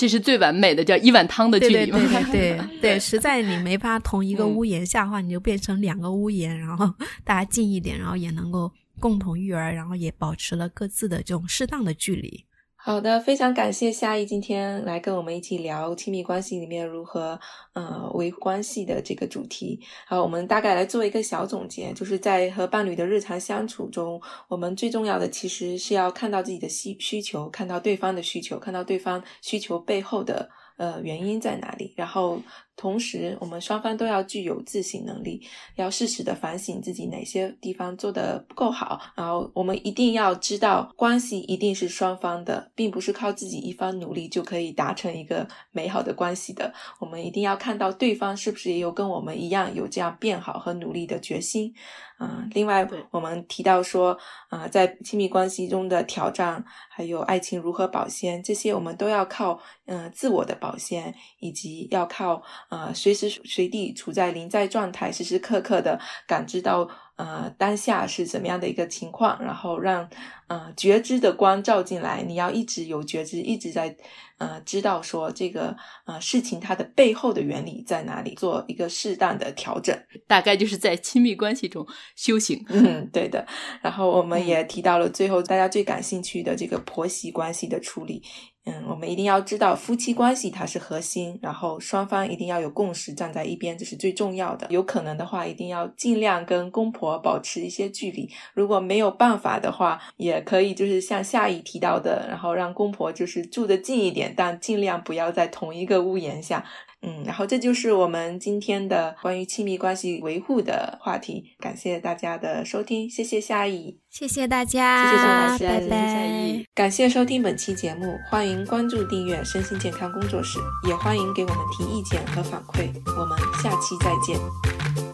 [0.00, 1.98] 这是最完美的，叫一碗汤的距离嘛？
[2.32, 6.90] 对对对对， 实在你没法同一个屋檐下的话，你就变成两个屋檐，然后
[7.22, 12.42] 大家近一点，然后也能够共同育儿，然后也保持了各自的这种适当的距离。
[12.82, 17.38] 好的，非常感谢夏意今天来跟我们一起聊亲密关系里面如何
[17.74, 19.78] 呃维护关系的这个主题。
[20.06, 24.18] 好，我们大概来做一个小总结，就是在和伴侣的日常相处中，
[24.48, 32.40] 我们最重要的其实是要看到自己的需需求，看到对方的需求，看到对方需求背后的呃原因在哪里，然后。
[32.80, 38.98] 同时，我们双方都要具有自省能力，要适时的反省自己哪些地方做的不够好。
[39.14, 46.72] 然后，我们一定要知道，关系一定是双方的，并不是靠自己一方努力就可以达成一个美好的关系的。
[46.98, 51.74] 我们一定要看到对方是不是也有跟我们一样有这样变好和努力的决心。
[52.22, 54.16] 嗯，另外，我们提到说，
[54.50, 62.42] 啊，在亲密关系中的挑战，还有爱情如何保鲜，这些我们都要靠，嗯，自我的保鲜，以及要靠。
[62.70, 70.08] 呃，随时随地处在临在状态，时时刻刻的感知到呃当下是怎么样的一个情况，然后让
[70.46, 72.22] 呃觉知的光照进来。
[72.22, 73.96] 你要一直有觉知，一直在
[74.38, 79.94] 呃知道说这个呃事情它的背后的原理在哪里，做一个适当的调整。
[80.28, 82.64] 大概就是在亲密关系中修行。
[82.68, 83.44] 嗯，对的。
[83.82, 88.22] 然后我们也提到了最后大家最感兴趣的这个婆媳关系的处理。
[88.66, 94.66] 嗯，我们一定要知道夫妻关系它是核心，然后双方一定要有共识，站在一边，这是最重要的。
[94.68, 98.30] 有可能的话，一定要尽量跟公婆保持一些距离。
[98.52, 106.64] 如果没有办法的话，也可以就是像夏姨提到的，然后让公婆就是住得近一点，但尽量不要在同一个屋檐下。
[107.02, 111.56] 嗯，然后这就是我们今天的关于亲密关系维护的话题。
[111.58, 116.64] 感谢大家的收听，谢谢夏姨，谢谢大家，谢谢宋老师，拜拜。
[116.74, 122.90] 感谢收听本期节目，欢迎关注订阅身心健康工作室，也欢迎给我们提意见和反馈。
[123.18, 125.09] 我们下期再见。